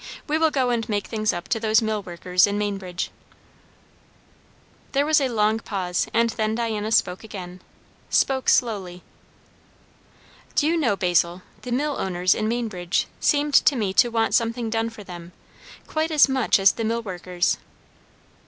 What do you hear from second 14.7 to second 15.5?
done for them,